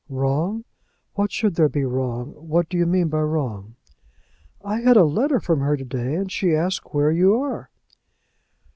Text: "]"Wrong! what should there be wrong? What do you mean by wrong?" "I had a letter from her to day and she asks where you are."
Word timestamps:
"]"Wrong! 0.09 0.65
what 1.13 1.31
should 1.31 1.53
there 1.53 1.69
be 1.69 1.85
wrong? 1.85 2.31
What 2.31 2.67
do 2.69 2.75
you 2.75 2.87
mean 2.87 3.07
by 3.07 3.19
wrong?" 3.21 3.75
"I 4.65 4.79
had 4.81 4.97
a 4.97 5.05
letter 5.05 5.39
from 5.39 5.59
her 5.59 5.77
to 5.77 5.85
day 5.85 6.15
and 6.15 6.31
she 6.31 6.55
asks 6.55 6.87
where 6.91 7.11
you 7.11 7.35
are." 7.35 7.69